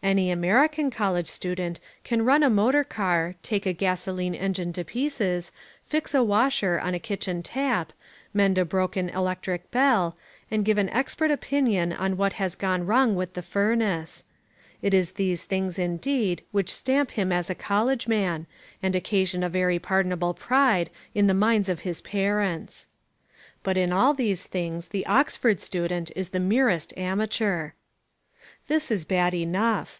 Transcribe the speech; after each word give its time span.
Any 0.00 0.30
American 0.30 0.92
college 0.92 1.26
student 1.26 1.80
can 2.04 2.24
run 2.24 2.44
a 2.44 2.48
motor 2.48 2.84
car, 2.84 3.34
take 3.42 3.66
a 3.66 3.72
gasoline 3.72 4.32
engine 4.32 4.72
to 4.74 4.84
pieces, 4.84 5.50
fix 5.82 6.14
a 6.14 6.22
washer 6.22 6.78
on 6.78 6.94
a 6.94 7.00
kitchen 7.00 7.42
tap, 7.42 7.92
mend 8.32 8.58
a 8.58 8.64
broken 8.64 9.08
electric 9.08 9.72
bell, 9.72 10.16
and 10.52 10.64
give 10.64 10.78
an 10.78 10.88
expert 10.90 11.32
opinion 11.32 11.92
on 11.92 12.16
what 12.16 12.34
has 12.34 12.54
gone 12.54 12.86
wrong 12.86 13.16
with 13.16 13.34
the 13.34 13.42
furnace. 13.42 14.22
It 14.82 14.94
is 14.94 15.12
these 15.14 15.42
things 15.42 15.80
indeed 15.80 16.42
which 16.52 16.72
stamp 16.72 17.10
him 17.10 17.32
as 17.32 17.50
a 17.50 17.54
college 17.56 18.06
man, 18.06 18.46
and 18.80 18.94
occasion 18.94 19.42
a 19.42 19.48
very 19.48 19.80
pardonable 19.80 20.32
pride 20.32 20.90
in 21.12 21.26
the 21.26 21.34
minds 21.34 21.68
of 21.68 21.80
his 21.80 22.02
parents. 22.02 22.86
But 23.64 23.76
in 23.76 23.92
all 23.92 24.14
these 24.14 24.46
things 24.46 24.88
the 24.90 25.06
Oxford 25.06 25.60
student 25.60 26.12
is 26.14 26.28
the 26.28 26.38
merest 26.38 26.96
amateur. 26.96 27.72
This 28.66 28.90
is 28.90 29.06
bad 29.06 29.32
enough. 29.34 29.96